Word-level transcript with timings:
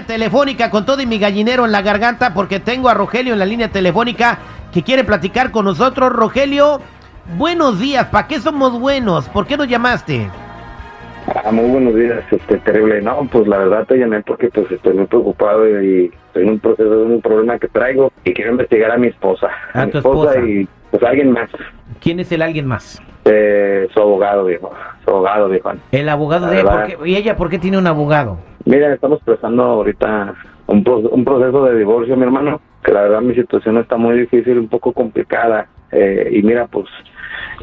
Línea 0.00 0.16
telefónica 0.16 0.70
con 0.70 0.86
todo 0.86 1.02
y 1.02 1.06
mi 1.06 1.18
gallinero 1.18 1.66
en 1.66 1.72
la 1.72 1.82
garganta 1.82 2.32
porque 2.32 2.58
tengo 2.58 2.88
a 2.88 2.94
Rogelio 2.94 3.34
en 3.34 3.38
la 3.38 3.44
línea 3.44 3.68
telefónica 3.68 4.38
que 4.72 4.82
quiere 4.82 5.04
platicar 5.04 5.50
con 5.50 5.66
nosotros. 5.66 6.10
Rogelio, 6.10 6.80
buenos 7.36 7.78
días. 7.78 8.06
¿Para 8.06 8.26
qué 8.26 8.40
somos 8.40 8.80
buenos? 8.80 9.28
¿Por 9.28 9.46
qué 9.46 9.58
nos 9.58 9.68
llamaste? 9.68 10.30
Ah, 11.44 11.52
muy 11.52 11.68
buenos 11.68 11.94
días, 11.94 12.20
este, 12.30 12.56
terrible. 12.60 13.02
No, 13.02 13.28
pues 13.30 13.46
la 13.46 13.58
verdad 13.58 13.84
te 13.86 13.98
llamé 13.98 14.22
porque 14.22 14.48
pues 14.48 14.70
estoy 14.72 14.94
muy 14.94 15.04
preocupado 15.06 15.68
y 15.68 16.06
estoy 16.28 16.44
en 16.44 16.48
un 16.48 16.60
proceso 16.60 16.88
de 16.88 17.04
un 17.04 17.20
problema 17.20 17.58
que 17.58 17.68
traigo 17.68 18.10
y 18.24 18.32
quiero 18.32 18.52
investigar 18.52 18.92
a 18.92 18.96
mi 18.96 19.08
esposa. 19.08 19.48
¿A 19.74 19.86
tu 19.86 19.98
esposa? 19.98 20.40
y 20.40 20.66
pues 20.90 21.02
alguien 21.02 21.30
más. 21.32 21.50
¿Quién 22.00 22.20
es 22.20 22.32
el 22.32 22.40
alguien 22.40 22.66
más? 22.66 23.02
Eh, 23.26 23.86
su 23.92 24.00
abogado, 24.00 24.46
viejo. 24.46 24.72
Su 25.04 25.10
abogado, 25.10 25.48
viejo. 25.50 25.72
El 25.92 26.08
abogado 26.08 26.46
La 26.46 26.52
de 26.52 26.60
ella. 26.60 26.70
verdad. 26.70 26.94
¿por 26.96 27.04
qué- 27.04 27.10
¿Y 27.10 27.16
ella 27.16 27.36
por 27.36 27.50
qué 27.50 27.58
tiene 27.58 27.76
un 27.76 27.86
abogado? 27.86 28.38
Mira, 28.70 28.94
estamos 28.94 29.18
empezando 29.26 29.64
ahorita 29.64 30.32
un, 30.68 30.84
pro- 30.84 30.98
un 31.00 31.24
proceso 31.24 31.64
de 31.64 31.76
divorcio, 31.76 32.16
mi 32.16 32.22
hermano, 32.22 32.60
que 32.84 32.92
la 32.92 33.02
verdad 33.02 33.20
mi 33.20 33.34
situación 33.34 33.78
está 33.78 33.96
muy 33.96 34.16
difícil, 34.16 34.58
un 34.58 34.68
poco 34.68 34.92
complicada. 34.92 35.66
Eh, 35.90 36.30
y 36.32 36.42
mira, 36.44 36.68
pues 36.68 36.86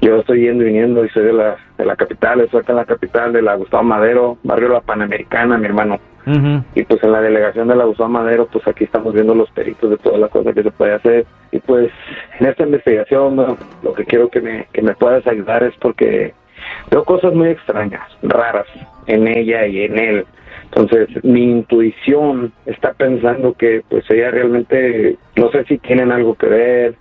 yo 0.02 0.18
estoy 0.18 0.42
yendo 0.42 0.64
y 0.64 0.68
viniendo 0.68 1.06
y 1.06 1.10
soy 1.10 1.24
de 1.24 1.32
la, 1.32 1.56
de 1.78 1.86
la 1.86 1.96
capital, 1.96 2.42
estoy 2.42 2.60
acá 2.60 2.74
en 2.74 2.78
la 2.80 2.86
capital 2.86 3.32
de 3.32 3.42
la 3.42 3.56
Gustavo 3.56 3.84
Madero, 3.84 4.38
barrio 4.44 4.68
La 4.68 4.82
Panamericana, 4.82 5.58
mi 5.58 5.66
hermano. 5.68 5.98
Y 6.76 6.84
pues 6.84 7.02
en 7.06 7.14
la 7.14 7.22
delegación 7.22 7.70
de 7.70 7.76
la 7.78 7.86
Gustavo 7.86 8.10
Madero, 8.10 8.50
pues 8.52 8.68
aquí 8.68 8.84
estamos 8.84 9.14
viendo 9.14 9.34
los 9.34 9.50
peritos 9.52 9.90
de 9.90 9.98
todas 9.98 10.20
las 10.20 10.30
cosas 10.30 10.54
que 10.54 10.62
se 10.64 10.72
puede 10.72 10.92
hacer. 10.94 11.26
Y 11.54 11.60
pues 11.60 11.90
en 12.38 12.48
esta 12.48 12.64
investigación, 12.64 13.38
bueno, 13.38 13.58
lo 13.82 13.94
que 13.94 14.04
quiero 14.04 14.28
que 14.28 14.42
me, 14.42 14.68
que 14.74 14.82
me 14.82 14.94
puedas 14.94 15.26
ayudar 15.26 15.64
es 15.64 15.74
porque 15.80 16.34
veo 16.92 17.04
cosas 17.04 17.34
muy 17.34 17.50
extrañas, 17.50 18.02
raras 18.24 18.66
en 19.08 19.28
ella 19.28 19.66
y 19.68 19.82
en 19.84 19.98
él. 20.00 20.26
Entonces 20.66 21.08
mi 21.24 21.44
intuición 21.44 22.52
está 22.66 22.94
pensando 22.94 23.54
que 23.54 23.82
pues 23.90 24.04
ella 24.10 24.32
realmente, 24.32 25.18
no 25.38 25.50
sé 25.52 25.64
si 25.66 25.78
tienen 25.78 26.12
algo 26.12 26.36
que 26.36 26.48
ver, 26.48 26.96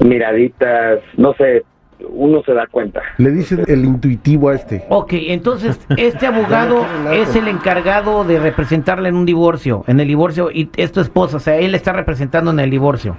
miraditas, 0.00 1.00
no 1.16 1.34
sé, 1.34 1.62
uno 2.08 2.42
se 2.42 2.52
da 2.52 2.66
cuenta. 2.66 3.00
Le 3.18 3.30
dicen 3.30 3.64
el 3.68 3.84
intuitivo 3.84 4.48
a 4.50 4.54
este. 4.56 4.84
Ok, 4.88 5.12
entonces 5.14 5.78
este 5.96 6.26
abogado 6.26 6.84
es 7.12 7.34
el 7.36 7.48
encargado 7.48 8.24
de 8.24 8.38
representarla 8.40 9.08
en 9.08 9.14
un 9.16 9.26
divorcio, 9.26 9.84
en 9.86 10.00
el 10.00 10.08
divorcio, 10.08 10.50
y 10.50 10.68
es 10.76 10.92
tu 10.92 11.00
esposa, 11.00 11.36
o 11.36 11.40
sea, 11.40 11.56
él 11.56 11.74
está 11.74 11.92
representando 11.92 12.50
en 12.50 12.60
el 12.60 12.70
divorcio. 12.70 13.16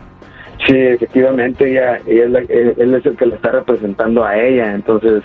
Sí, 0.67 0.75
efectivamente, 0.75 1.69
ella, 1.69 1.99
ella 2.07 2.23
es 2.25 2.29
la- 2.31 2.39
él, 2.39 2.73
él 2.77 2.95
es 2.95 3.05
el 3.05 3.15
que 3.17 3.25
le 3.25 3.35
está 3.35 3.51
representando 3.51 4.23
a 4.23 4.37
ella, 4.37 4.73
entonces, 4.73 5.21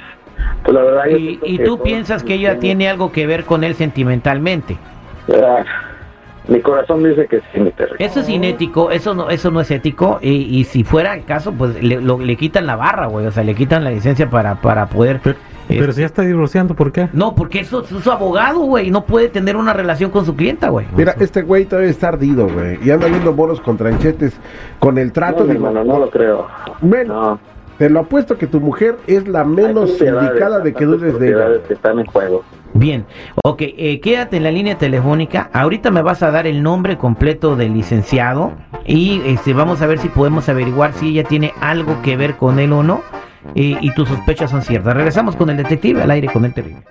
pues 0.65 0.75
la 0.75 0.83
verdad... 0.83 1.03
yo 1.11 1.17
Y, 1.17 1.41
y 1.43 1.59
tú 1.59 1.77
todo- 1.77 1.83
piensas 1.85 2.23
que 2.23 2.35
ella 2.35 2.59
tiene 2.59 2.89
algo 2.89 3.13
que 3.13 3.27
ver 3.27 3.45
con 3.45 3.65
él 3.65 3.75
sentimentalmente. 3.75 4.77
Ah, 5.33 5.63
mi 6.49 6.61
corazón 6.61 7.05
dice 7.05 7.27
que 7.27 7.41
sí, 7.53 7.61
mi. 7.61 7.73
Eso 7.99 8.21
es 8.21 8.29
inético, 8.29 8.91
eso 8.91 9.15
no, 9.15 9.31
eso 9.31 9.51
no 9.51 9.61
es 9.61 9.71
ético, 9.71 10.19
y, 10.21 10.31
y 10.59 10.65
si 10.65 10.83
fuera 10.85 11.15
el 11.15 11.25
caso, 11.25 11.53
pues 11.53 11.81
le, 11.83 12.01
lo- 12.01 12.19
le 12.19 12.37
quitan 12.37 12.67
la 12.67 12.77
barra, 12.77 13.07
güey, 13.07 13.27
o 13.27 13.31
sea, 13.31 13.45
le 13.45 13.55
quitan 13.55 13.85
la 13.85 13.91
licencia 13.91 14.29
para, 14.29 14.57
para 14.57 14.87
poder... 14.87 15.21
Pero, 15.23 15.37
eh, 15.69 15.77
pero 15.79 15.93
si 15.93 16.01
ya 16.01 16.07
está 16.07 16.23
divorciando, 16.23 16.75
¿por 16.75 16.91
qué? 16.91 17.09
No, 17.13 17.37
porque 17.37 17.61
eso 17.61 17.83
es 17.83 17.89
su 18.03 18.11
abogado, 18.11 18.59
güey, 18.61 18.91
no 18.91 19.05
puede 19.05 19.29
tener 19.29 19.55
una 19.57 19.73
relación 19.73 20.11
con 20.11 20.27
su 20.27 20.35
clienta, 20.35 20.69
güey. 20.71 20.87
Mira, 20.97 21.15
este 21.21 21.43
güey 21.43 21.67
todavía 21.67 21.91
está 21.91 22.09
ardido, 22.09 22.49
güey. 22.49 22.81
Y 22.83 22.91
anda 22.91 23.07
viendo 23.07 23.33
bolos 23.33 23.61
con 23.61 23.77
tranchetes. 23.77 24.37
Con 24.81 24.99
el 24.99 25.13
trato, 25.13 25.41
No, 25.41 25.45
mi 25.45 25.53
digo, 25.53 25.69
hermano, 25.69 25.85
no 25.85 26.01
lo 26.01 26.11
creo. 26.11 26.49
Bueno, 26.81 27.15
No. 27.15 27.41
Te 27.81 27.89
lo 27.89 28.01
apuesto 28.01 28.37
que 28.37 28.47
tu 28.47 28.61
mujer 28.61 28.99
es 29.07 29.27
la 29.27 29.43
menos 29.43 29.93
indicada 29.93 30.59
de 30.59 30.75
que 30.75 30.85
dudes 30.85 31.19
de 31.19 31.29
ella. 31.29 31.63
que 31.67 31.73
están 31.73 31.99
en 31.99 32.05
juego. 32.05 32.45
Bien, 32.75 33.07
ok, 33.43 33.63
eh, 33.63 34.01
quédate 34.01 34.37
en 34.37 34.43
la 34.43 34.51
línea 34.51 34.77
telefónica. 34.77 35.49
Ahorita 35.55 35.91
me 35.91 36.03
vas 36.03 36.23
a 36.23 36.31
dar 36.31 36.47
el 36.47 36.63
nombre 36.63 36.99
completo 36.99 37.57
del 37.57 37.73
licenciado 37.73 38.53
y 38.85 39.23
este, 39.25 39.55
vamos 39.55 39.81
a 39.81 39.87
ver 39.87 39.99
si 39.99 40.11
podemos 40.11 40.47
averiguar 40.51 40.93
si 40.93 41.09
ella 41.09 41.25
tiene 41.25 41.55
algo 41.63 42.03
que 42.03 42.19
ver 42.19 42.37
con 42.37 42.59
él 42.59 42.75
o 42.75 42.83
no 42.83 43.01
eh, 43.55 43.79
y 43.81 43.95
tus 43.95 44.11
sospechas 44.11 44.51
son 44.51 44.61
ciertas. 44.61 44.93
Regresamos 44.93 45.35
con 45.35 45.49
el 45.49 45.57
detective 45.57 46.03
al 46.03 46.11
aire 46.11 46.29
con 46.31 46.45
el 46.45 46.53
terrible. 46.53 46.85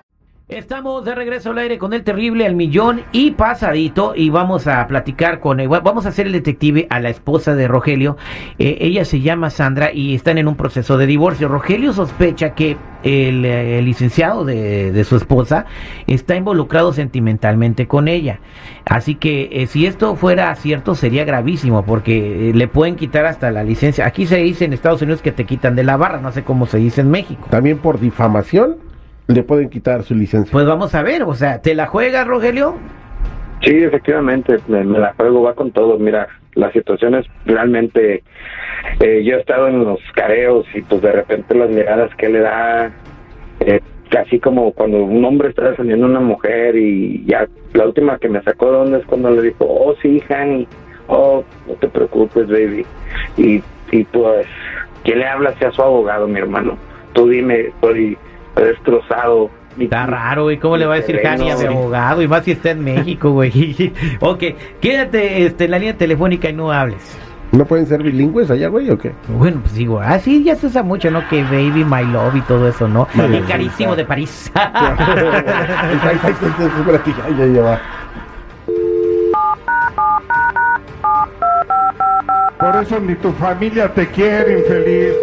Estamos 0.49 1.05
de 1.05 1.13
regreso 1.13 1.51
al 1.51 1.59
aire 1.59 1.77
con 1.77 1.93
el 1.93 2.03
terrible 2.03 2.47
al 2.47 2.55
millón 2.55 3.03
y 3.11 3.29
pasadito 3.29 4.13
y 4.15 4.31
vamos 4.31 4.65
a 4.65 4.87
platicar 4.87 5.39
con 5.39 5.59
él. 5.59 5.67
Vamos 5.67 6.07
a 6.07 6.09
hacer 6.09 6.25
el 6.25 6.31
detective 6.31 6.87
a 6.89 6.99
la 6.99 7.09
esposa 7.09 7.53
de 7.53 7.67
Rogelio. 7.67 8.17
Eh, 8.57 8.79
ella 8.81 9.05
se 9.05 9.21
llama 9.21 9.51
Sandra 9.51 9.93
y 9.93 10.15
están 10.15 10.39
en 10.39 10.47
un 10.47 10.55
proceso 10.55 10.97
de 10.97 11.05
divorcio. 11.05 11.49
Rogelio 11.49 11.93
sospecha 11.93 12.55
que 12.55 12.77
el, 13.03 13.45
eh, 13.45 13.79
licenciado 13.83 14.43
de, 14.43 14.91
de 14.91 15.03
su 15.03 15.17
esposa 15.17 15.67
está 16.07 16.35
involucrado 16.35 16.93
sentimentalmente 16.93 17.87
con 17.87 18.07
ella. 18.07 18.39
Así 18.85 19.13
que 19.13 19.49
eh, 19.51 19.67
si 19.67 19.85
esto 19.85 20.15
fuera 20.15 20.55
cierto 20.55 20.95
sería 20.95 21.25
gravísimo 21.25 21.85
porque 21.85 22.49
eh, 22.49 22.53
le 22.55 22.67
pueden 22.67 22.95
quitar 22.95 23.27
hasta 23.27 23.51
la 23.51 23.63
licencia. 23.63 24.07
Aquí 24.07 24.25
se 24.25 24.37
dice 24.37 24.65
en 24.65 24.73
Estados 24.73 25.03
Unidos 25.03 25.21
que 25.21 25.31
te 25.31 25.45
quitan 25.45 25.75
de 25.75 25.83
la 25.83 25.95
barra, 25.95 26.19
no 26.19 26.31
sé 26.31 26.43
cómo 26.43 26.65
se 26.65 26.79
dice 26.79 27.01
en 27.01 27.11
México. 27.11 27.45
También 27.51 27.77
por 27.77 27.99
difamación 27.99 28.88
le 29.29 29.43
pueden 29.43 29.69
quitar 29.69 30.03
su 30.03 30.15
licencia. 30.15 30.51
Pues 30.51 30.65
vamos 30.65 30.95
a 30.95 31.03
ver, 31.03 31.23
o 31.23 31.33
sea, 31.33 31.61
¿te 31.61 31.75
la 31.75 31.85
juegas, 31.85 32.25
Rogelio? 32.27 32.75
Sí, 33.61 33.83
efectivamente, 33.83 34.57
me, 34.67 34.83
me 34.83 34.99
la 34.99 35.13
juego, 35.13 35.43
va 35.43 35.53
con 35.53 35.71
todo. 35.71 35.99
Mira, 35.99 36.27
la 36.55 36.71
situación 36.71 37.15
es 37.15 37.27
realmente... 37.45 38.23
eh, 38.99 39.23
yo 39.23 39.35
he 39.35 39.39
estado 39.39 39.67
en 39.67 39.83
los 39.83 39.99
careos 40.15 40.65
y 40.73 40.81
pues 40.81 41.01
de 41.01 41.11
repente 41.11 41.53
las 41.55 41.69
miradas 41.69 42.13
que 42.15 42.29
le 42.29 42.39
da, 42.39 42.91
eh, 43.59 43.81
casi 44.09 44.39
como 44.39 44.71
cuando 44.71 45.03
un 45.03 45.23
hombre 45.23 45.49
está 45.49 45.69
defendiendo 45.69 46.07
a 46.07 46.09
una 46.09 46.21
mujer 46.21 46.75
y 46.75 47.23
ya 47.25 47.47
la 47.73 47.85
última 47.85 48.17
que 48.17 48.29
me 48.29 48.41
sacó 48.41 48.71
de 48.71 48.77
onda 48.77 48.97
es 48.97 49.05
cuando 49.05 49.29
le 49.29 49.43
dijo, 49.43 49.65
oh 49.65 49.93
sí, 50.01 50.23
honey, 50.29 50.67
oh, 51.07 51.43
no 51.67 51.73
te 51.75 51.87
preocupes, 51.87 52.47
baby. 52.47 52.85
Y, 53.37 53.61
y 53.91 54.03
pues, 54.05 54.47
¿quién 55.03 55.19
le 55.19 55.27
habla 55.27 55.53
sea 55.59 55.71
su 55.71 55.83
abogado, 55.83 56.27
mi 56.27 56.39
hermano? 56.39 56.77
Tú 57.13 57.27
dime, 57.27 57.71
destrozado. 58.63 59.49
Mi- 59.77 59.85
Está 59.85 60.05
raro, 60.05 60.43
güey. 60.43 60.57
¿Cómo 60.57 60.77
le 60.77 60.85
va 60.85 60.95
a 60.95 60.97
decir 60.97 61.19
Jani 61.21 61.51
a 61.51 61.55
mi 61.57 61.65
abogado? 61.65 62.21
Y 62.21 62.27
más 62.27 62.43
si 62.43 62.51
está 62.51 62.71
en 62.71 62.83
México, 62.83 63.31
güey. 63.31 63.93
ok, 64.19 64.43
quédate 64.81 65.45
este, 65.45 65.65
en 65.65 65.71
la 65.71 65.79
línea 65.79 65.97
telefónica 65.97 66.49
y 66.49 66.53
no 66.53 66.71
hables. 66.71 67.17
¿No 67.51 67.65
pueden 67.65 67.87
ser 67.87 68.03
bilingües 68.03 68.51
allá, 68.51 68.67
güey, 68.67 68.91
o 68.91 68.97
qué? 68.97 69.11
Bueno, 69.27 69.61
pues 69.61 69.73
digo, 69.73 69.99
ah, 69.99 70.19
sí, 70.19 70.43
ya 70.43 70.55
se 70.55 70.67
usa 70.67 70.83
mucho, 70.83 71.09
¿no? 71.09 71.27
Que 71.29 71.41
baby, 71.43 71.83
my 71.83 72.03
love 72.05 72.35
y 72.35 72.41
todo 72.41 72.67
eso, 72.67 72.87
¿no? 72.87 73.07
Vale, 73.15 73.37
y 73.37 73.41
carísimo 73.41 73.95
de 73.95 74.05
París. 74.05 74.51
Por 82.59 82.75
eso 82.83 82.99
ni 82.99 83.15
tu 83.15 83.31
familia 83.33 83.87
te 83.93 84.07
quiere, 84.07 84.59
infeliz. 84.59 85.13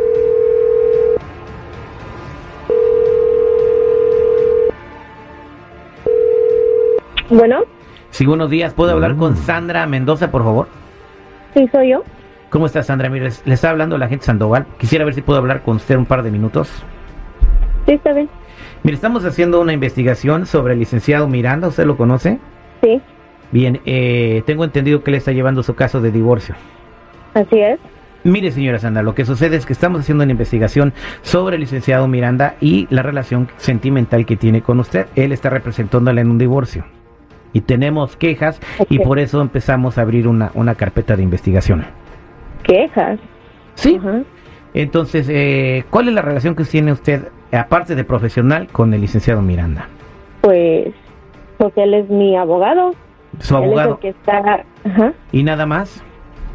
Bueno, 7.31 7.60
sí, 8.10 8.26
buenos 8.26 8.50
días. 8.50 8.72
¿Puedo 8.75 8.92
hablar 8.92 9.16
con 9.16 9.36
Sandra 9.36 9.86
Mendoza, 9.86 10.30
por 10.30 10.42
favor? 10.45 10.68
sí 11.54 11.66
soy 11.72 11.91
yo. 11.91 12.03
¿Cómo 12.51 12.66
está, 12.66 12.83
Sandra? 12.83 13.09
Mire, 13.09 13.30
le 13.45 13.54
está 13.54 13.71
hablando 13.71 13.98
la 13.98 14.09
gente 14.09 14.24
Sandoval. 14.27 14.66
Quisiera 14.78 15.04
ver 15.04 15.15
si 15.15 15.22
puedo 15.22 15.39
hablar 15.39 15.62
con 15.62 15.77
usted 15.77 15.97
un 15.97 16.06
par 16.06 16.22
de 16.22 16.30
minutos. 16.30 16.71
Sí, 17.86 17.95
está 17.95 18.12
bien. 18.12 18.28
Mire, 18.83 18.95
estamos 18.95 19.24
haciendo 19.24 19.60
una 19.60 19.72
investigación 19.72 20.47
sobre 20.47 20.74
el 20.74 20.78
licenciado 20.80 21.27
Miranda. 21.28 21.68
¿Usted 21.68 21.86
lo 21.86 21.97
conoce? 21.97 22.39
Sí, 22.83 23.01
Bien, 23.53 23.80
eh, 23.86 24.42
tengo 24.45 24.65
entendido 24.65 25.03
que 25.04 25.12
le 25.12 25.16
está 25.18 25.30
llevando 25.33 25.62
su 25.62 25.74
caso 25.74 26.01
de 26.01 26.10
divorcio. 26.10 26.54
así 27.34 27.59
es. 27.60 27.78
Mire, 28.24 28.51
señora 28.51 28.78
Sandra, 28.80 29.03
lo 29.04 29.15
que 29.15 29.24
sucede 29.24 29.56
es 29.56 29.65
que 29.66 29.72
estamos 29.72 30.01
haciendo 30.01 30.24
una 30.24 30.33
investigación 30.33 30.92
sobre 31.22 31.54
el 31.56 31.60
licenciado 31.60 32.09
Miranda 32.09 32.56
y 32.60 32.89
la 32.91 33.03
relación 33.03 33.48
sentimental 33.56 34.27
que 34.27 34.36
tiene 34.36 34.62
con 34.62 34.80
usted. 34.80 35.06
Él 35.15 35.30
está 35.30 35.48
representándola 35.48 36.21
en 36.21 36.30
un 36.30 36.39
divorcio. 36.39 36.84
Y 37.56 37.62
tenemos 37.62 38.18
quejas 38.18 38.60
y 38.91 38.98
por 38.98 39.18
eso 39.18 39.41
empezamos 39.41 39.97
a 39.97 40.03
abrir 40.03 40.28
una, 40.28 40.50
una 40.53 40.74
carpeta 40.74 41.16
de 41.16 41.22
investigación. 41.22 41.86
Quejas. 42.64 43.18
Sí. 43.76 43.98
Entonces, 44.74 45.26
eh, 45.30 45.84
¿cuál 45.88 46.08
es 46.08 46.14
la 46.14 46.20
relación 46.20 46.54
que 46.54 46.64
tiene 46.64 46.92
usted, 46.92 47.28
aparte 47.50 47.94
de 47.94 48.04
profesional, 48.04 48.68
con 48.70 48.92
el 48.92 49.00
licenciado 49.00 49.41
Miranda? 49.41 49.88
Pues, 50.42 50.88
porque 51.56 51.84
él 51.84 51.94
es 51.94 52.10
mi 52.10 52.36
abogado. 52.36 52.91
Su 53.38 53.56
Él 53.56 53.62
es 53.62 53.66
abogado. 53.68 53.92
el 53.94 53.98
que 54.00 54.08
está. 54.10 54.64
Ajá. 54.84 55.14
¿Y 55.32 55.42
nada 55.42 55.64
más? 55.64 56.04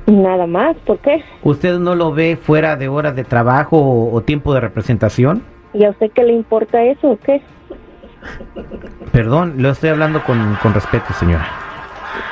Nada 0.06 0.45
más. 0.45 0.77
¿Por 0.86 1.00
qué? 1.00 1.24
¿Usted 1.42 1.80
no 1.80 1.95
lo 1.95 2.13
ve 2.13 2.36
fuera 2.39 2.75
de 2.75 2.89
horas 2.89 3.15
de 3.15 3.24
trabajo 3.24 3.80
o, 3.80 4.13
o 4.13 4.21
tiempo 4.21 4.53
de 4.53 4.59
representación? 4.59 5.42
¿Y 5.74 5.83
a 5.83 5.89
usted 5.89 6.12
qué 6.13 6.24
le 6.24 6.33
importa 6.33 6.83
eso 6.83 7.09
o 7.09 7.18
qué? 7.18 7.42
Perdón, 9.12 9.56
lo 9.58 9.70
estoy 9.70 9.90
hablando 9.90 10.24
con, 10.24 10.58
con 10.62 10.74
respeto, 10.74 11.14
señora. 11.14 11.48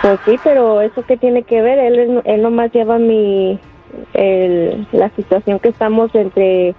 Pues 0.01 0.19
sí, 0.25 0.39
pero 0.43 0.81
eso 0.81 1.03
qué 1.07 1.17
tiene 1.17 1.43
que 1.43 1.61
ver. 1.61 1.79
Él, 1.79 2.21
él 2.23 2.41
nomás 2.41 2.71
lleva 2.71 2.97
mi. 2.97 3.59
El, 4.13 4.87
la 4.91 5.09
situación 5.15 5.59
que 5.59 5.69
estamos 5.69 6.13
entre 6.13 6.75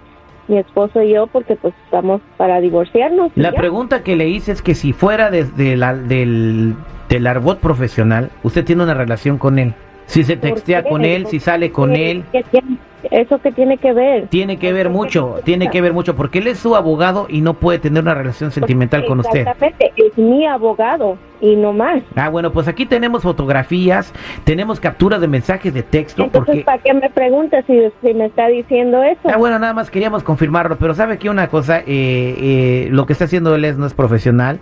mi 0.47 0.57
esposo 0.57 1.01
y 1.01 1.13
yo, 1.13 1.27
porque 1.27 1.55
pues 1.55 1.73
estamos 1.85 2.21
para 2.37 2.59
divorciarnos. 2.61 3.31
La 3.35 3.51
pregunta 3.51 4.03
que 4.03 4.15
le 4.15 4.27
hice 4.27 4.53
es 4.53 4.61
que 4.61 4.75
si 4.75 4.93
fuera 4.93 5.29
desde 5.29 5.75
la, 5.75 5.93
del 5.93 6.75
del 7.11 7.27
arbot 7.27 7.59
profesional, 7.59 8.31
usted 8.41 8.63
tiene 8.63 8.83
una 8.83 8.93
relación 8.93 9.37
con 9.37 9.59
él. 9.59 9.73
Si 10.11 10.23
se 10.25 10.35
¿Por 10.35 10.49
textea 10.49 10.83
con 10.83 11.05
él, 11.05 11.25
si 11.27 11.39
sale 11.39 11.71
con 11.71 11.93
¿Qué- 11.93 12.11
él, 12.11 12.23
¿Eso 13.09 13.39
qué 13.41 13.51
tiene 13.51 13.77
que 13.77 13.93
ver? 13.93 14.27
tiene 14.27 14.57
que 14.57 14.71
ver 14.73 14.89
mucho, 14.89 15.37
tiene 15.43 15.69
que 15.69 15.81
ver 15.81 15.91
mucho, 15.91 16.15
porque 16.15 16.37
él 16.39 16.47
es 16.47 16.59
su 16.59 16.75
abogado 16.75 17.25
y 17.29 17.41
no 17.41 17.55
puede 17.55 17.79
tener 17.79 18.03
una 18.03 18.13
relación 18.13 18.51
sentimental 18.51 19.05
con 19.05 19.19
usted. 19.21 19.39
Exactamente, 19.39 19.91
es 19.95 20.15
mi 20.17 20.45
abogado 20.45 21.17
y 21.39 21.55
no 21.55 21.73
más. 21.73 22.03
Ah, 22.15 22.29
bueno, 22.29 22.51
pues 22.51 22.67
aquí 22.67 22.85
tenemos 22.85 23.23
fotografías, 23.23 24.13
tenemos 24.43 24.79
capturas 24.79 25.19
de 25.19 25.27
mensajes 25.27 25.73
de 25.73 25.81
texto, 25.81 26.23
Entonces, 26.25 26.45
porque... 26.47 26.63
¿para 26.63 26.77
qué 26.77 26.93
me 26.93 27.09
pregunta 27.09 27.63
si, 27.65 27.81
si 28.03 28.13
me 28.13 28.25
está 28.25 28.47
diciendo 28.49 29.01
eso? 29.01 29.29
Ah, 29.33 29.37
bueno, 29.37 29.57
nada 29.57 29.73
más 29.73 29.89
queríamos 29.89 30.21
confirmarlo, 30.23 30.75
pero 30.77 30.93
sabe 30.93 31.17
que 31.17 31.29
una 31.29 31.47
cosa, 31.47 31.79
eh, 31.79 31.85
eh, 31.87 32.87
lo 32.91 33.05
que 33.07 33.13
está 33.13 33.25
haciendo 33.25 33.55
él 33.55 33.65
es, 33.65 33.77
no 33.77 33.87
es 33.87 33.93
profesional, 33.95 34.59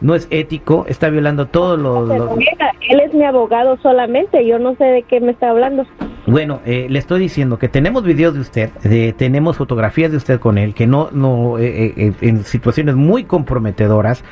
no 0.00 0.14
es 0.14 0.28
ético, 0.30 0.84
está 0.88 1.08
violando 1.08 1.46
todos 1.46 1.78
los... 1.78 2.36
Mira, 2.36 2.72
él 2.88 3.00
es 3.00 3.14
mi 3.14 3.24
abogado 3.24 3.76
solamente, 3.82 4.46
yo 4.46 4.58
no 4.58 4.74
sé 4.76 4.84
de 4.84 5.02
qué 5.02 5.20
me 5.20 5.32
está 5.32 5.50
hablando. 5.50 5.84
Bueno, 6.26 6.60
eh, 6.66 6.86
le 6.90 6.98
estoy 6.98 7.20
diciendo 7.20 7.58
que 7.58 7.68
tenemos 7.68 8.02
videos 8.02 8.34
de 8.34 8.40
usted, 8.40 8.70
de- 8.82 9.12
tenemos 9.12 9.56
fotografías 9.56 10.10
de 10.10 10.16
usted 10.18 10.40
con 10.40 10.58
él, 10.58 10.74
que 10.74 10.86
no, 10.86 11.08
no, 11.12 11.58
eh, 11.58 11.66
eh, 11.66 11.92
eh, 11.96 12.12
en 12.20 12.44
situaciones 12.44 12.96
muy 12.96 13.24
comprometedoras, 13.24 14.24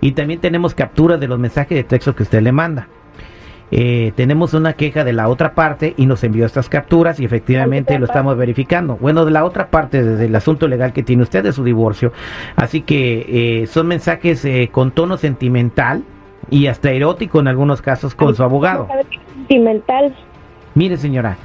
y 0.00 0.12
también 0.12 0.40
tenemos 0.40 0.74
capturas 0.74 1.18
de 1.20 1.28
los 1.28 1.38
mensajes 1.38 1.76
de 1.76 1.84
texto 1.84 2.14
que 2.14 2.22
usted 2.22 2.40
le 2.42 2.52
manda. 2.52 2.88
Eh, 3.72 4.12
tenemos 4.16 4.52
una 4.54 4.72
queja 4.72 5.04
de 5.04 5.12
la 5.12 5.28
otra 5.28 5.54
parte 5.54 5.94
y 5.96 6.06
nos 6.06 6.24
envió 6.24 6.44
estas 6.44 6.68
capturas 6.68 7.20
y 7.20 7.24
efectivamente 7.24 7.98
lo 8.00 8.06
estamos 8.06 8.36
verificando. 8.36 8.96
Bueno, 8.96 9.24
de 9.24 9.30
la 9.30 9.44
otra 9.44 9.68
parte, 9.68 10.02
desde 10.02 10.24
el 10.24 10.34
asunto 10.34 10.66
legal 10.66 10.92
que 10.92 11.04
tiene 11.04 11.22
usted 11.22 11.44
de 11.44 11.52
su 11.52 11.62
divorcio, 11.62 12.12
así 12.56 12.80
que 12.80 13.60
eh, 13.62 13.66
son 13.68 13.86
mensajes 13.86 14.44
con 14.72 14.90
tono 14.90 15.16
sentimental 15.18 16.02
y 16.50 16.66
hasta 16.66 16.90
erótico 16.90 17.40
en 17.40 17.48
algunos 17.48 17.80
casos 17.82 18.14
con 18.14 18.34
su 18.34 18.42
abogado. 18.42 18.88
Sentimental. 19.34 20.14
Mire, 20.74 20.96
señora, 20.96 21.36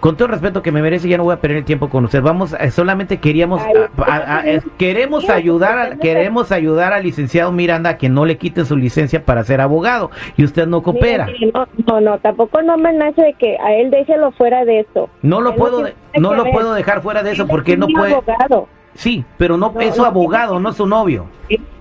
con 0.00 0.14
todo 0.16 0.26
el 0.26 0.32
respeto 0.32 0.62
que 0.62 0.70
me 0.70 0.80
merece, 0.80 1.08
ya 1.08 1.16
no 1.16 1.24
voy 1.24 1.34
a 1.34 1.40
perder 1.40 1.58
el 1.58 1.64
tiempo 1.64 1.88
con 1.88 2.04
usted. 2.04 2.22
Vamos, 2.22 2.54
eh, 2.58 2.70
solamente 2.70 3.18
queríamos, 3.18 3.60
Ay, 3.62 3.72
a- 3.96 4.12
a- 4.12 4.38
a- 4.38 4.40
es- 4.46 4.64
queremos 4.78 5.28
ayudar, 5.28 5.76
al, 5.78 5.98
queremos 5.98 6.52
ayudar 6.52 6.92
al 6.92 7.02
licenciado 7.02 7.50
Miranda 7.50 7.90
a 7.90 7.96
que 7.98 8.08
no 8.08 8.24
le 8.24 8.36
quiten 8.38 8.64
su 8.64 8.76
licencia 8.76 9.24
para 9.24 9.42
ser 9.44 9.60
abogado 9.60 10.10
y 10.36 10.44
usted 10.44 10.66
no 10.68 10.82
coopera. 10.82 11.26
Mire, 11.26 11.50
no, 11.52 11.66
no, 11.86 12.00
no, 12.00 12.18
tampoco 12.18 12.62
no 12.62 12.76
me 12.78 12.92
nace 12.92 13.22
de 13.22 13.32
que 13.34 13.56
a 13.58 13.74
él 13.74 13.90
déjelo 13.90 14.30
fuera 14.32 14.64
de 14.64 14.80
eso. 14.80 15.08
No 15.22 15.40
lo 15.40 15.50
Él 15.50 15.56
puedo, 15.56 15.82
no 16.20 16.34
lo 16.34 16.44
ver. 16.44 16.52
puedo 16.52 16.74
dejar 16.74 17.02
fuera 17.02 17.22
de 17.22 17.32
eso 17.32 17.46
porque 17.48 17.76
no 17.76 17.88
puede. 17.88 18.12
abogado. 18.14 18.68
Sí, 18.94 19.24
pero 19.36 19.56
no, 19.56 19.72
No, 19.74 19.80
es 19.80 19.94
su 19.94 20.04
abogado, 20.04 20.58
no 20.60 20.70
es 20.70 20.76
su 20.76 20.86
novio. 20.86 21.26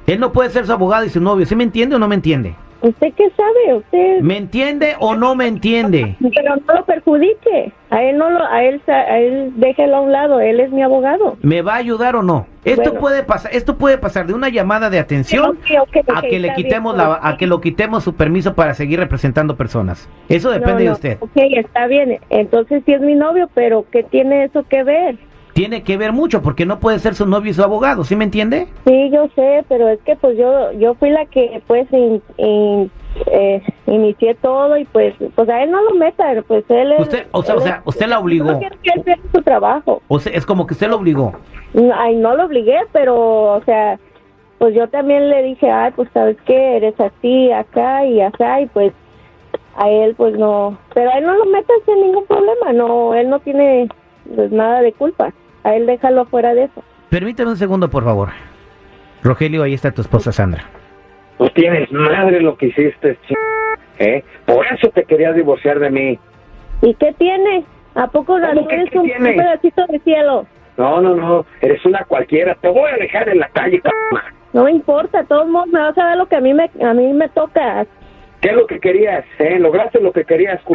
Él 0.08 0.22
no 0.22 0.32
puede 0.32 0.50
ser 0.50 0.66
su 0.66 0.72
abogado 0.72 1.06
y 1.06 1.10
su 1.10 1.20
novio. 1.20 1.46
¿Sí 1.46 1.54
me 1.56 1.66
entiende 1.66 1.96
o 1.98 2.00
no 2.00 2.08
me 2.08 2.16
entiende? 2.16 2.56
¿Usted 2.80 3.12
qué 3.18 3.30
sabe? 3.32 3.76
Usted... 3.76 4.22
¿Me 4.22 4.38
entiende 4.38 4.96
o 5.00 5.16
no 5.16 5.36
me 5.36 5.48
entiende? 5.48 6.16
Pero 6.22 6.56
no 6.66 6.76
lo 6.76 6.86
perjudique. 6.86 7.74
A 7.90 8.04
él 8.04 8.18
no 8.18 8.30
lo, 8.30 8.42
a 8.46 8.64
él, 8.64 8.82
a 8.88 9.20
él 9.20 9.52
déjelo 9.58 9.98
a 9.98 10.02
un 10.02 10.12
lado. 10.14 10.40
Él 10.40 10.60
es 10.62 10.72
mi 10.72 10.82
abogado. 10.82 11.38
¿Me 11.42 11.62
va 11.62 11.74
a 11.74 11.78
ayudar 11.78 12.16
o 12.16 12.24
no? 12.24 12.46
Esto 12.64 12.84
Bueno. 12.84 13.00
puede 13.00 13.24
pasar, 13.24 13.54
esto 13.54 13.78
puede 13.78 13.98
pasar 13.98 14.28
de 14.28 14.34
una 14.34 14.48
llamada 14.50 14.90
de 14.90 15.00
atención 15.00 15.58
a 16.16 16.22
que 16.22 16.40
le 16.40 16.54
quitemos 16.54 16.96
bien, 16.96 17.08
la, 17.10 17.20
a 17.22 17.36
que 17.36 17.48
lo 17.48 17.60
quitemos 17.62 18.04
su 18.04 18.14
permiso 18.16 18.54
para 18.56 18.74
seguir 18.76 19.00
representando 19.00 19.58
personas. 19.58 20.08
Eso 20.30 20.52
depende 20.52 20.84
No, 20.84 20.90
de 20.90 20.92
usted. 20.92 21.18
Ok, 21.20 21.32
está 21.36 21.88
bien. 21.88 22.20
Entonces 22.30 22.84
sí 22.86 22.94
es 22.94 23.02
mi 23.02 23.16
novio, 23.16 23.50
pero 23.54 23.86
¿qué 23.92 24.04
tiene 24.04 24.44
eso 24.46 24.64
que 24.70 24.84
ver? 24.84 25.18
Tiene 25.58 25.82
que 25.82 25.98
ver 25.98 26.14
mucho 26.14 26.44
porque 26.44 26.68
no 26.68 26.80
puede 26.80 27.00
ser 27.00 27.16
su 27.16 27.26
novio 27.26 27.50
y 27.50 27.54
su 27.56 27.64
abogado, 27.64 28.04
¿sí 28.04 28.16
me 28.16 28.26
entiende? 28.26 28.68
Sí, 28.86 29.10
yo 29.12 29.28
sé, 29.36 29.66
pero 29.68 29.90
es 29.90 30.00
que 30.02 30.16
pues 30.16 30.38
yo 30.38 30.72
yo 30.74 30.94
fui 30.94 31.10
la 31.10 31.26
que 31.26 31.64
pues 31.66 31.92
in- 31.92 32.22
in- 32.38 32.92
eh, 33.32 33.64
inicié 33.88 34.36
todo 34.36 34.78
y 34.78 34.86
pues 34.86 35.16
pues 35.34 35.50
a 35.50 35.64
él 35.64 35.72
no 35.72 35.82
lo 35.82 35.96
meta, 35.96 36.26
pues 36.48 36.64
él 36.70 36.92
es- 36.92 37.00
Usted, 37.02 37.26
o 37.32 37.42
sea, 37.42 37.54
él 37.56 37.60
o 37.60 37.64
sea, 37.64 37.76
es- 37.78 37.82
usted 37.86 38.06
la 38.08 38.20
obligó. 38.20 38.52
No 38.52 38.60
que 38.60 38.68
él 38.68 38.78
pierda 38.84 39.16
su 39.34 39.42
trabajo. 39.42 40.04
O 40.08 40.20
sea, 40.20 40.32
es 40.32 40.46
como 40.46 40.68
que 40.68 40.76
usted 40.76 40.90
lo 40.90 40.98
obligó. 40.98 41.34
Ay, 41.96 42.16
no 42.18 42.36
lo 42.36 42.46
obligué, 42.46 42.78
pero 42.92 43.16
o 43.56 43.62
sea, 43.64 43.98
pues 44.60 44.76
yo 44.76 44.88
también 44.90 45.28
le 45.28 45.42
dije, 45.42 45.72
ay, 45.72 45.92
pues 45.96 46.08
sabes 46.14 46.38
qué, 46.46 46.78
eres 46.78 46.94
así, 47.00 47.52
acá 47.52 48.06
y 48.06 48.22
acá 48.22 48.62
y 48.62 48.68
pues 48.68 48.94
a 49.76 49.90
él 49.90 50.14
pues 50.16 50.38
no, 50.38 50.78
pero 50.94 51.10
a 51.10 51.18
él 51.18 51.26
no 51.26 51.34
lo 51.34 51.46
metas 51.46 51.78
en 51.88 52.02
ningún 52.02 52.26
problema, 52.28 52.74
no, 52.74 53.16
él 53.16 53.28
no 53.28 53.40
tiene 53.40 53.88
pues 54.36 54.52
nada 54.52 54.82
de 54.82 54.92
culpa, 54.94 55.34
a 55.68 55.76
él 55.76 55.86
déjalo 55.86 56.26
fuera 56.26 56.54
de 56.54 56.64
eso. 56.66 56.84
Permítame 57.10 57.52
un 57.52 57.58
segundo, 57.58 57.90
por 57.90 58.04
favor. 58.04 58.30
Rogelio, 59.24 59.64
ahí 59.64 59.74
está 59.74 59.92
tu 59.92 60.02
esposa 60.02 60.32
Sandra. 60.32 60.64
Pues 61.38 61.54
tienes 61.54 61.92
madre 61.92 62.42
lo 62.42 62.58
que 62.58 62.68
hiciste, 62.68 63.16
ch... 63.28 63.34
¿eh? 64.00 64.24
Por 64.46 64.66
eso 64.68 64.90
te 64.90 65.04
querías 65.04 65.36
divorciar 65.36 65.80
de 65.80 65.90
mí. 65.90 66.20
¿Y 66.82 66.94
qué 66.96 67.14
tiene? 67.18 67.66
¿A 67.96 68.08
poco 68.08 68.38
no 68.40 68.48
¿Cómo 68.48 68.68
que 68.68 68.76
eres 68.76 68.90
qué 68.92 69.00
un, 69.00 69.06
tiene? 69.06 69.34
pedacito 69.34 69.86
de 69.88 70.00
cielo? 70.00 70.46
No, 70.78 71.02
no, 71.02 71.16
no, 71.16 71.46
eres 71.62 71.84
una 71.86 72.04
cualquiera. 72.06 72.56
Te 72.56 72.70
voy 72.70 72.90
a 72.92 72.98
dejar 72.98 73.28
en 73.30 73.40
la 73.40 73.50
calle, 73.50 73.82
c***. 73.82 73.90
No 74.54 74.64
me 74.64 74.72
importa, 74.72 75.24
todos 75.24 75.48
modos 75.48 75.68
me 75.68 75.80
vas 75.80 75.98
a 75.98 76.06
dar 76.06 76.18
lo 76.18 76.28
que 76.28 76.36
a 76.36 76.42
mí 76.42 76.54
me 76.54 76.70
a 76.84 76.94
mí 76.94 77.14
me 77.14 77.28
toca. 77.30 77.86
¿Qué 78.42 78.50
es 78.50 78.56
lo 78.56 78.68
que 78.68 78.80
querías? 78.80 79.26
¿Eh? 79.40 79.58
Lograste 79.60 80.00
lo 80.00 80.12
que 80.12 80.24
querías, 80.24 80.62
c***. 80.62 80.74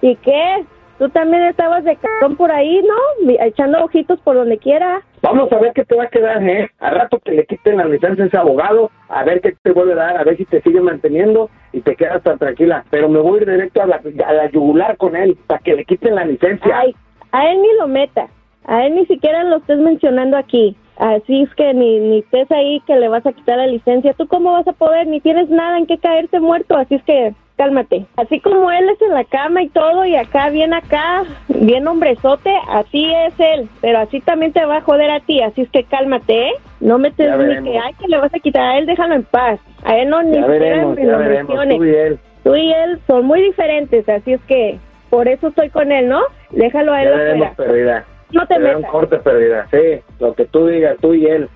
¿Y 0.00 0.16
qué? 0.16 0.64
Tú 1.02 1.08
también 1.08 1.42
estabas 1.42 1.82
de 1.82 1.96
cabrón 1.96 2.36
por 2.36 2.52
ahí, 2.52 2.80
¿no? 2.80 3.34
Echando 3.40 3.84
ojitos 3.84 4.20
por 4.20 4.36
donde 4.36 4.56
quiera. 4.56 5.02
Vamos 5.20 5.50
a 5.50 5.58
ver 5.58 5.72
qué 5.72 5.84
te 5.84 5.96
va 5.96 6.04
a 6.04 6.08
quedar, 6.08 6.40
¿eh? 6.48 6.70
A 6.78 6.90
rato 6.90 7.18
que 7.18 7.32
le 7.32 7.44
quiten 7.44 7.78
la 7.78 7.86
licencia 7.86 8.22
a 8.22 8.28
ese 8.28 8.36
abogado, 8.36 8.88
a 9.08 9.24
ver 9.24 9.40
qué 9.40 9.52
te 9.60 9.72
vuelve 9.72 9.94
a 9.94 9.96
dar, 9.96 10.16
a 10.16 10.22
ver 10.22 10.36
si 10.36 10.44
te 10.44 10.62
sigue 10.62 10.80
manteniendo 10.80 11.50
y 11.72 11.80
te 11.80 11.96
quedas 11.96 12.22
tan 12.22 12.38
tranquila. 12.38 12.84
Pero 12.90 13.08
me 13.08 13.18
voy 13.18 13.40
directo 13.40 13.82
a 13.82 13.86
la, 13.86 14.00
a 14.24 14.32
la 14.32 14.48
yugular 14.52 14.96
con 14.96 15.16
él 15.16 15.36
para 15.48 15.58
que 15.58 15.74
le 15.74 15.84
quiten 15.84 16.14
la 16.14 16.24
licencia. 16.24 16.72
Ay, 16.72 16.94
a 17.32 17.50
él 17.50 17.60
ni 17.62 17.78
lo 17.80 17.88
meta. 17.88 18.28
A 18.66 18.86
él 18.86 18.94
ni 18.94 19.04
siquiera 19.06 19.42
lo 19.42 19.56
estés 19.56 19.78
mencionando 19.78 20.36
aquí. 20.36 20.76
Así 20.98 21.42
es 21.42 21.52
que 21.56 21.74
ni, 21.74 21.98
ni 21.98 22.18
estés 22.20 22.48
ahí 22.52 22.80
que 22.86 22.94
le 22.94 23.08
vas 23.08 23.26
a 23.26 23.32
quitar 23.32 23.58
la 23.58 23.66
licencia. 23.66 24.14
¿Tú 24.14 24.28
cómo 24.28 24.52
vas 24.52 24.68
a 24.68 24.72
poder? 24.72 25.08
Ni 25.08 25.20
tienes 25.20 25.50
nada 25.50 25.78
en 25.78 25.86
que 25.86 25.98
caerte 25.98 26.38
muerto. 26.38 26.76
Así 26.76 26.94
es 26.94 27.02
que 27.02 27.34
cálmate. 27.62 28.06
Así 28.16 28.40
como 28.40 28.70
él 28.72 28.88
es 28.88 29.00
en 29.02 29.14
la 29.14 29.24
cama 29.24 29.62
y 29.62 29.68
todo 29.68 30.04
y 30.04 30.16
acá 30.16 30.50
bien 30.50 30.74
acá, 30.74 31.22
bien 31.48 31.86
hombrezote, 31.86 32.50
así 32.68 33.08
es 33.26 33.34
él. 33.38 33.68
Pero 33.80 33.98
así 34.00 34.20
también 34.20 34.52
te 34.52 34.64
va 34.64 34.78
a 34.78 34.80
joder 34.82 35.10
a 35.10 35.20
ti. 35.20 35.40
Así 35.40 35.62
es 35.62 35.70
que 35.70 35.84
cálmate, 35.84 36.48
¿eh? 36.48 36.52
No 36.80 36.98
me 36.98 37.10
te 37.12 37.24
ni 37.36 37.62
que, 37.70 37.78
ay, 37.78 37.92
que 38.00 38.08
le 38.08 38.18
vas 38.18 38.34
a 38.34 38.38
quitar. 38.40 38.62
A 38.62 38.78
él 38.78 38.86
déjalo 38.86 39.14
en 39.14 39.22
paz. 39.22 39.60
A 39.84 39.96
él 39.96 40.08
no 40.08 40.22
ni 40.22 40.34
ya 40.34 40.40
siquiera 40.42 40.58
veremos, 40.58 40.96
me 40.96 41.06
ya 41.06 41.16
veremos, 41.16 41.68
tú 41.68 41.84
y 41.84 41.90
él. 41.94 42.18
tú 42.42 42.56
y 42.56 42.72
él 42.72 42.98
son 43.06 43.24
muy 43.26 43.40
diferentes, 43.42 44.08
así 44.08 44.32
es 44.32 44.40
que 44.42 44.78
por 45.10 45.28
eso 45.28 45.48
estoy 45.48 45.70
con 45.70 45.92
él, 45.92 46.08
¿no? 46.08 46.20
Déjalo 46.50 46.92
a 46.92 47.02
él 47.02 47.08
Ya 47.10 47.16
veremos, 47.16 47.48
perdida. 47.56 48.04
No 48.32 48.46
te 48.46 48.54
Te 48.54 48.60
da 48.62 48.68
un 48.70 48.76
metas. 48.76 48.90
corte, 48.90 49.16
perdida. 49.18 49.68
Sí, 49.70 50.00
lo 50.18 50.34
que 50.34 50.46
tú 50.46 50.66
digas, 50.66 50.96
tú 51.00 51.14
y 51.14 51.26
él. 51.26 51.48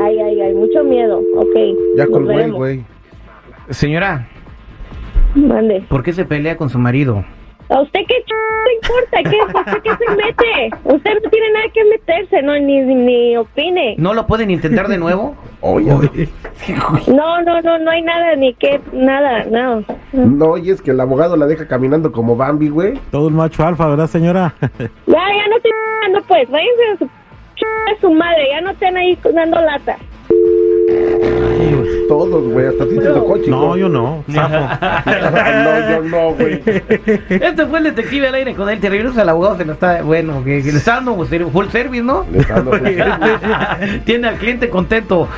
Ay, 0.00 0.20
ay, 0.20 0.40
ay, 0.40 0.54
mucho 0.54 0.84
miedo. 0.84 1.20
Ok. 1.34 1.56
Ya 1.96 2.06
colgó 2.06 2.30
el 2.32 2.52
güey. 2.52 2.84
Señora, 3.70 4.26
Mande. 5.34 5.82
¿por 5.88 6.02
qué 6.02 6.12
se 6.12 6.24
pelea 6.24 6.56
con 6.56 6.70
su 6.70 6.78
marido? 6.78 7.24
¿A 7.68 7.82
usted 7.82 8.00
qué 8.08 8.14
ch... 8.24 8.32
le 8.66 8.74
importa? 8.76 9.30
¿Qué, 9.30 9.58
¿Usted 9.58 9.82
qué 9.82 9.90
se 9.90 10.16
mete? 10.16 10.76
Usted 10.84 11.10
no 11.22 11.30
tiene 11.30 11.52
nada 11.52 11.66
que 11.74 11.84
meterse, 11.84 12.42
no, 12.42 12.54
ni, 12.58 12.80
ni 12.80 13.36
opine. 13.36 13.94
¿No 13.98 14.14
lo 14.14 14.26
pueden 14.26 14.50
intentar 14.50 14.88
de 14.88 14.96
nuevo? 14.96 15.36
Oye, 15.60 15.90
No, 17.08 17.42
no, 17.42 17.60
no, 17.60 17.78
no 17.78 17.90
hay 17.90 18.00
nada, 18.02 18.34
ni 18.36 18.54
que, 18.54 18.80
nada, 18.94 19.44
no. 19.50 19.84
no, 20.14 20.56
y 20.56 20.70
es 20.70 20.80
que 20.80 20.92
el 20.92 21.00
abogado 21.00 21.36
la 21.36 21.44
deja 21.46 21.68
caminando 21.68 22.10
como 22.10 22.36
Bambi, 22.36 22.70
güey. 22.70 22.94
Todo 23.10 23.26
un 23.26 23.36
macho 23.36 23.66
alfa, 23.66 23.86
¿verdad, 23.86 24.06
señora? 24.06 24.54
Ya, 24.80 25.24
ya 25.36 25.48
no 25.48 25.56
estoy 25.56 25.72
dando 26.04 26.22
pues, 26.26 26.48
váyanse 26.50 26.82
a 26.94 26.98
su, 26.98 27.04
ch- 27.04 27.96
a 27.96 28.00
su 28.00 28.10
madre, 28.14 28.48
ya 28.50 28.60
no 28.62 28.70
estén 28.70 28.96
ahí 28.96 29.18
dando 29.34 29.60
lata. 29.60 29.96
Todos, 32.08 32.44
güey, 32.48 32.66
hasta 32.66 32.86
ti 32.88 32.96
te 32.98 33.04
No. 33.04 33.14
tocó, 33.14 33.36
chico. 33.38 33.50
No, 33.50 33.76
yo 33.76 33.88
no. 33.88 34.24
Zafo. 34.32 34.58
no, 35.06 35.90
yo 35.90 36.02
no, 36.02 36.30
güey. 36.34 36.62
Este 37.28 37.66
fue 37.66 37.78
el 37.78 37.84
detective 37.84 38.28
al 38.28 38.34
aire 38.34 38.54
con 38.54 38.68
él. 38.70 38.80
Te 38.80 38.88
regresas 38.88 39.18
al 39.18 39.28
abogado, 39.28 39.58
se 39.58 39.64
lo 39.64 39.74
está, 39.74 40.02
bueno, 40.02 40.42
que, 40.42 40.62
que 40.62 40.72
le 40.72 40.78
está 40.78 40.94
dando 40.94 41.16
full 41.16 41.66
service, 41.68 42.02
¿no? 42.02 42.24
Le 42.32 42.38
está 42.38 42.54
dando 42.54 42.72
full 42.72 42.88
Tiene 44.04 44.28
al 44.28 44.36
cliente 44.36 44.68
contento. 44.70 45.28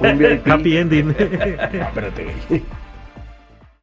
Un 0.00 0.18
VIP. 0.18 0.48
Happy 0.48 0.76
ending. 0.76 1.10
Espérate, 1.18 2.26
güey. 2.48 2.62